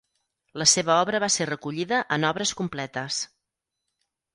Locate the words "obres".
2.33-2.59